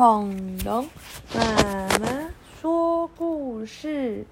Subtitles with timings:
[0.00, 0.88] 恐龙
[1.34, 4.24] 妈妈说故事。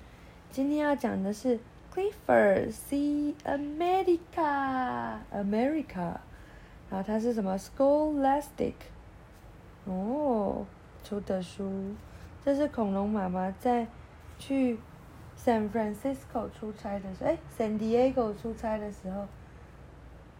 [0.50, 1.60] 今天要讲的是
[1.94, 6.14] Clifford See America America，
[6.88, 8.72] 然后它是什么 Scholastic
[9.84, 10.64] 哦
[11.04, 11.94] 出的书。
[12.42, 13.86] 这是恐龙妈妈在
[14.38, 14.78] 去
[15.36, 19.26] San Francisco 出差的时候，哎，San Diego 出差的时候，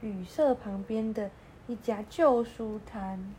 [0.00, 1.30] 旅社旁边的
[1.66, 3.34] 一家旧书摊。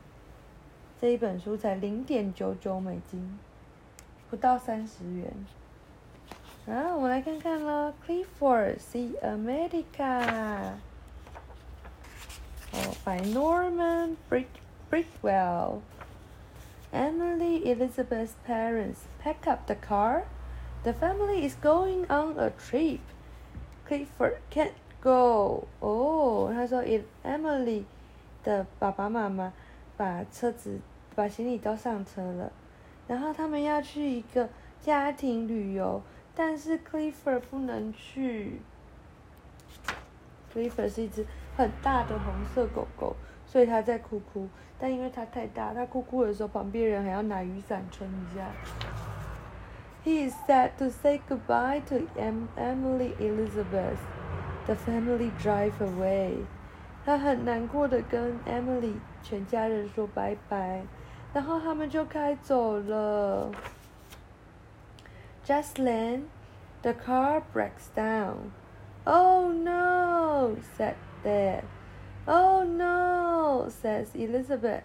[1.02, 3.40] 这一本书才零点九九美金，
[4.30, 5.32] 不到三十元。
[6.68, 10.74] 啊，我们来看看咯 Clifford See America，
[12.74, 14.48] 哦，by Norman Brick
[14.92, 15.80] Brickwell。
[16.92, 20.24] Emily Elizabeth's parents pack up the car.
[20.84, 23.00] The family is going on a trip.
[23.88, 25.64] Clifford can't go.
[25.79, 26.84] 哦，他说
[27.24, 27.86] ，Emily
[28.43, 29.54] 的爸爸妈妈
[29.96, 30.82] 把车子。
[31.16, 32.52] 把行李都上车了，
[33.08, 34.50] 然后他们要去一个
[34.81, 36.02] 家庭旅游，
[36.36, 38.62] 但是 Clifford 不能去。
[40.54, 44.48] Clifford 是一只很大的红色狗狗，所以他在哭哭。
[44.82, 48.50] 但因为它太大，他哭哭的时候，旁边人还要拿雨伞撑一下。
[50.06, 53.98] He is sad to say goodbye to Emily Elizabeth.
[54.66, 56.46] The family drive away.
[57.06, 60.83] 他很难过的跟 Emily 全家人说拜拜。
[61.33, 63.51] 然后他们就开走了。
[65.45, 66.23] Just then,
[66.83, 68.53] the car breaks down.
[69.05, 71.65] Oh no, said Dad.
[72.27, 74.84] Oh no, says Elizabeth.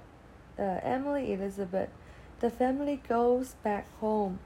[0.57, 1.89] Uh, Emily Elizabeth.
[2.39, 4.37] The family goes back home.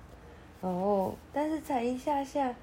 [0.62, 2.54] 哦，但是才一下下，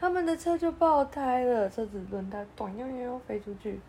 [0.00, 3.80] 他们的车就爆胎了，车子轮胎咚悠悠飞出去。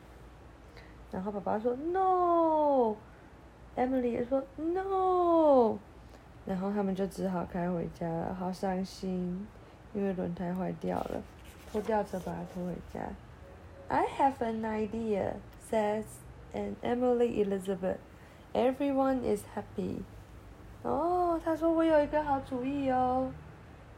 [1.13, 2.97] 然后爸爸说：“No。”
[3.75, 5.79] Emily 也说 No，
[6.45, 9.47] 然后他们就只好开回家了，好伤心，
[9.95, 11.23] 因为轮胎坏掉了，
[11.71, 13.01] 拖吊车把它拖回家。
[13.89, 15.37] I have an idea,
[15.71, 16.05] says
[16.53, 17.97] an Emily Elizabeth.
[18.53, 20.03] Everyone is happy.
[20.83, 23.31] 哦，他说我有一个好主意哦，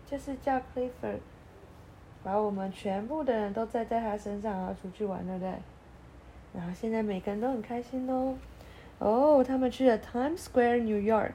[0.06, 1.18] 就是叫 Clifford，
[2.22, 5.52] 把我们全部的人都载在他身上，然后出去玩，对不对？
[6.54, 8.36] 然后现在每个人都很开心哦。
[8.98, 11.32] 哦，他们去了 Times Square, New York。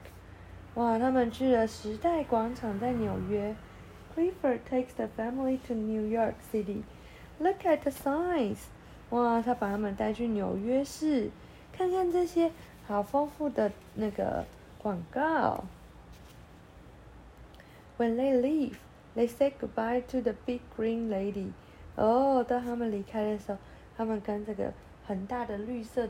[0.74, 3.54] 哇，他们去了时代广场，在纽约。
[4.16, 6.82] Clifford takes the family to New York City.
[7.38, 8.58] Look at the signs.
[9.10, 11.30] 哇，他把他们带去纽约市，
[11.72, 12.50] 看看这些
[12.86, 14.44] 好丰富的那个
[14.78, 15.64] 广告。
[17.98, 18.74] When they leave,
[19.14, 21.50] they say goodbye to the big green lady.
[21.96, 23.58] 哦，当他们离开的时候，
[23.96, 24.72] 他们跟这个
[25.10, 26.08] 很大的绿色。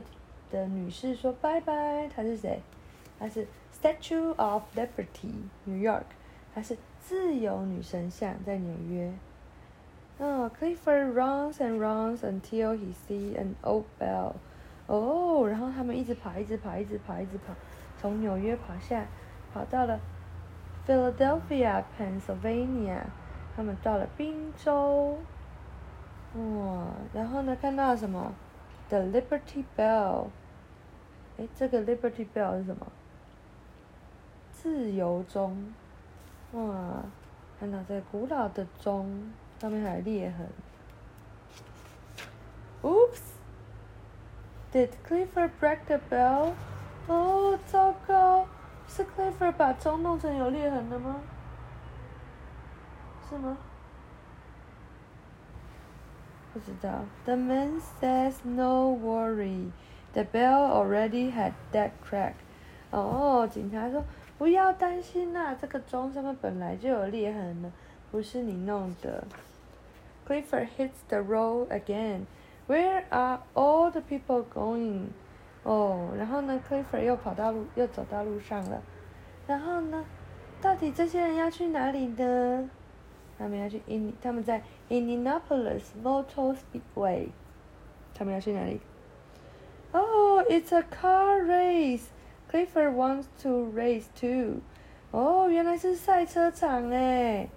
[0.51, 2.61] 的女士说拜拜，她是谁？
[3.17, 5.31] 她是 Statue of Liberty,
[5.63, 6.03] New York，
[6.53, 9.11] 她是自由女神像，在纽约。
[10.19, 14.33] 哦，Clifford runs and runs until he sees an old bell。
[14.87, 17.55] 哦，然后他们一直跑，一直跑，一直跑，一直跑，
[17.97, 19.05] 从纽约跑下，
[19.53, 19.99] 跑到了
[20.85, 22.99] Philadelphia, Pennsylvania。
[23.55, 25.17] 他们到了宾州。
[26.35, 28.33] 哇，然后呢，看到了什么
[28.91, 30.27] ？The Liberty Bell。
[31.37, 32.85] 哎，这个 Liberty Bell 是什么？
[34.51, 35.73] 自由钟。
[36.51, 37.03] 哇，
[37.57, 40.49] 看到这古老的钟，上面还有裂痕。
[42.83, 46.51] Oops！Did Clifford break the bell？
[47.07, 48.45] 哦，糟糕！
[48.87, 51.21] 是 Clifford 把钟弄成有裂痕的吗？
[53.29, 53.57] 是吗？
[56.53, 57.05] 不知道。
[57.25, 59.71] The man says no worry。
[60.13, 62.33] The bell already had that crack.
[62.91, 64.03] 哦，警察说
[64.37, 67.71] 不要担心呐，这个钟上面本来就有裂痕了，
[68.11, 69.23] 不是你弄的。
[70.27, 72.25] Clifford hits the road again.
[72.67, 75.05] Where are all the people going?
[75.63, 78.81] 哦，然后呢，Clifford 又跑到路，又走到路上了。
[79.47, 80.03] 然后呢，
[80.61, 82.69] 到底这些人要去哪里呢？
[83.40, 87.28] 他们要去 In，他们在 Indianapolis Motor Speedway。
[88.14, 88.80] 他们要去哪里？
[89.92, 92.04] Oh, it's a car race.
[92.50, 94.60] Clifford wants to race too.
[95.10, 97.48] 哦，原来是赛车场哎！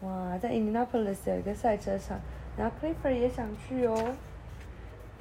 [0.00, 2.20] 哇，在 Indianapolis 有一个赛车场，
[2.56, 4.16] 然后 Clifford 也想去哦。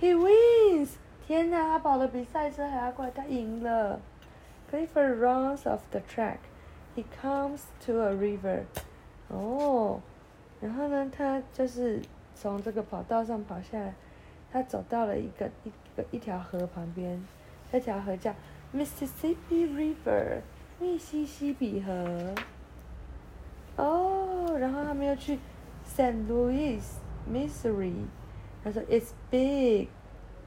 [0.02, 0.90] He wins！
[1.26, 4.00] 天哪，他跑得比赛车还要快，他赢了。
[4.72, 6.38] Clifford runs off the track.
[6.96, 8.64] He comes to a river.
[9.29, 10.01] 哦，
[10.61, 12.01] 然后呢，他就是
[12.35, 13.95] 从这个跑道上跑下来。
[14.51, 17.23] 他走到了一个一个一条河旁边，
[17.71, 18.35] 这条河叫
[18.75, 20.41] Mississippi River，
[20.81, 22.35] 密西西比河。
[23.77, 25.39] 哦，然后他们又去
[25.87, 26.27] St.
[26.27, 26.81] Louis,
[27.31, 28.07] Missouri。
[28.65, 29.89] 他说 It's big,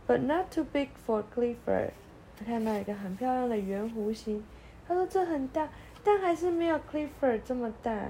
[0.07, 1.91] but not too big for Clifford。
[2.39, 4.43] 他看到一个很漂亮的圆弧形，
[4.87, 5.69] 他说这很大，
[6.03, 8.07] 但还是没有 Clifford 这么大。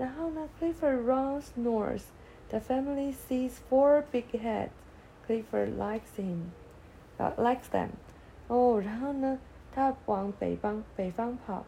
[0.00, 2.04] 然后呢，Clifford runs north.
[2.48, 4.70] The family sees four big heads.
[5.26, 6.52] Clifford likes him,
[7.18, 7.90] uh, likes them.
[8.48, 9.38] 哦，然后呢，
[9.74, 11.66] 他往北方北方跑。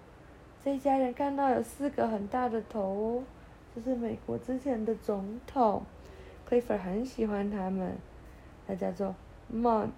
[0.65, 3.25] 这一家人看到有四个很大的头哦，
[3.75, 5.83] 这是美国之前的总统。
[6.49, 7.99] Clifford 很喜欢他们。
[8.67, 9.15] 他叫做
[9.53, 9.91] Mount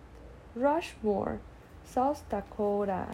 [0.59, 1.37] Rushmore,
[1.87, 3.05] South Dakota.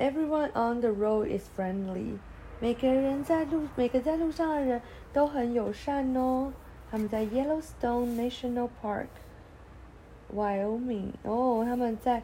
[0.00, 2.18] Everyone on the road is friendly.
[2.60, 4.80] 每个人在路，每个在路上的人
[5.12, 6.52] 都很友善哦。
[6.90, 11.12] 他们在 Yellowstone National Park，Wyoming。
[11.22, 12.22] 哦，他们在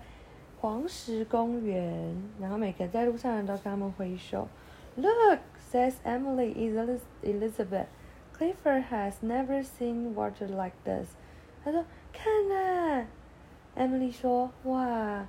[0.61, 4.49] 黄石公园，然后每个在路上的人都跟他们挥手。
[4.96, 5.38] Look,
[5.70, 6.52] says Emily
[7.23, 7.87] Elizabeth.
[8.38, 11.08] Clifford has never seen water like this.
[11.64, 13.06] 他说：“看呐。”
[13.76, 15.26] Emily 说：“哇。”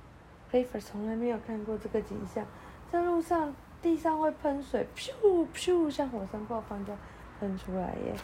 [0.51, 2.45] Clifford 从来没有看过这个景象，
[2.91, 6.97] 在路上地上会喷水，噗噗，像火山爆发一样
[7.39, 8.15] 喷出来耶。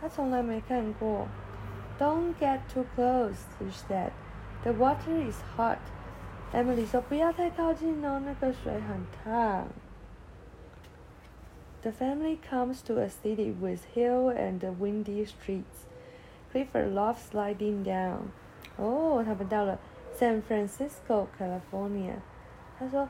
[0.00, 1.26] 他从来没看过。
[1.98, 4.10] Don't get too close, she said.
[4.62, 5.78] The water is hot.
[6.52, 9.66] Emily 说不要太靠近哦，那个水很烫。
[11.82, 15.86] The family comes to a city with hill and windy streets.
[16.52, 18.30] Clifford loves sliding down.
[18.76, 19.78] 哦，他们到了。
[20.18, 22.14] San Francisco, California。
[22.78, 23.08] 他说，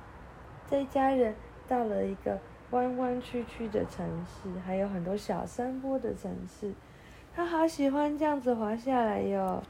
[0.69, 1.35] 这一家人
[1.67, 2.39] 到了一个
[2.71, 6.75] 弯弯曲曲的城市，还有很多小山坡的城市。
[7.35, 9.63] 他好喜欢这样子滑下来哟。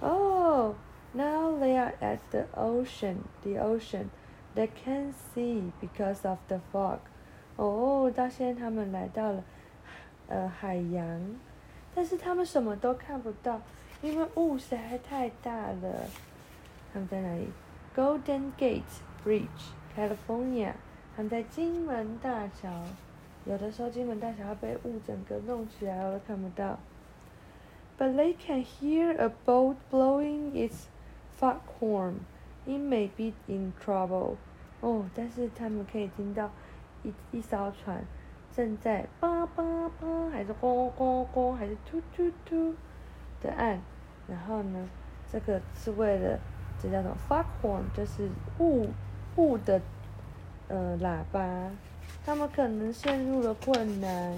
[0.00, 0.74] Oh,
[1.12, 3.16] now they are at the ocean.
[3.42, 4.10] The ocean.
[4.54, 6.98] They can see because of the fog.
[7.56, 9.44] 哦，到现在他们来到了
[10.28, 11.20] 呃海洋，
[11.94, 13.60] 但是他们什么都看不到。
[14.02, 16.06] 因为雾实在太大了。
[16.92, 17.48] 他们在哪里
[17.94, 18.82] ？Golden Gate
[19.22, 20.72] Bridge, California。
[21.14, 22.70] 他们在金门大桥。
[23.44, 26.78] 有的时候金门大桥要被雾整个弄起来，我都看不到。
[27.98, 30.84] But they can hear a boat blowing its
[31.38, 32.20] foghorn.
[32.66, 34.36] It may be in trouble.
[34.80, 36.50] 哦，但是他们可以听到
[37.02, 38.02] 一一艘船
[38.54, 39.62] 正在叭叭
[40.00, 42.74] 叭，还是咣咣咣，还是突突突。
[43.42, 43.80] 的按，
[44.28, 44.86] 然后呢，
[45.32, 46.38] 这个是为了，
[46.78, 48.86] 这叫什么 foghorn，就是雾
[49.36, 49.80] 雾的
[50.68, 51.70] 呃喇叭，
[52.22, 54.36] 他们可能陷入了困难。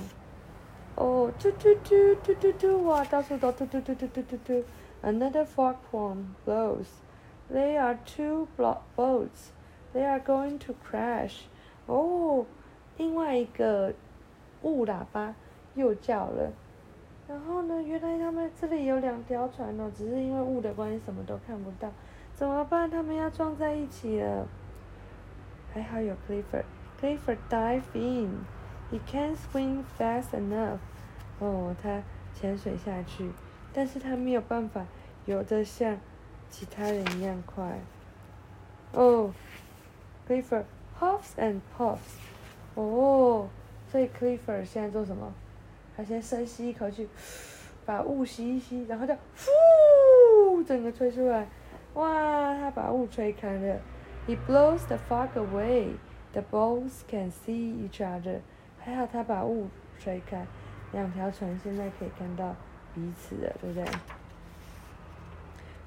[0.95, 4.65] 哦，突突突突突突，哇，到处都突突突突突突突。
[5.03, 6.87] Another foghorn blows.
[7.53, 9.51] They are two boats.
[9.93, 11.47] They are going to crash.
[11.87, 12.47] 哦，
[12.97, 13.93] 另外一个
[14.63, 15.35] 雾喇叭
[15.75, 16.53] 又叫了。
[17.29, 17.81] 然后呢？
[17.83, 21.91] 原来他们这里有两条船哦，只是因为雾的关系，什么都看不到。
[22.35, 22.91] 怎么办？
[22.91, 24.47] 他们要撞在一起了。
[25.73, 26.65] 还好有 Clifford。
[27.01, 28.45] Clifford dive in.
[28.91, 30.79] He can't swim fast enough.
[31.39, 32.03] 哦，他
[32.35, 33.31] 潜水下去，
[33.73, 34.85] 但是他没有办法
[35.25, 35.99] 游得像
[36.51, 37.79] 其他人一样快。
[38.93, 39.33] 哦
[40.29, 40.65] ，Clifford
[41.01, 42.19] huffs and puffs.
[42.75, 43.49] 哦，
[43.91, 45.33] 所以 Clifford 现在做什么？
[45.97, 47.07] 他先深吸一口气，
[47.85, 51.47] 把雾吸一吸，然后就呼，整个吹出来，
[51.95, 52.57] 哇！
[52.59, 53.79] 他把雾吹开了。
[54.27, 55.97] He blows the fog away.
[56.33, 58.41] The boats can see each other.
[58.79, 60.47] 还好他把雾吹开，
[60.93, 62.57] 两条船现在可以看到
[62.95, 63.85] 彼此了，对不对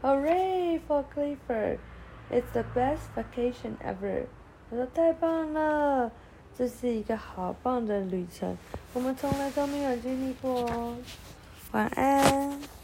[0.03, 1.79] ？Hooray for Clifford!
[2.29, 4.25] It's the best vacation ever.
[4.69, 6.11] 他说太棒了。
[6.57, 8.57] 这是一个好棒的旅程，
[8.93, 10.95] 我们从来都没有经历过哦。
[11.71, 12.75] 晚安。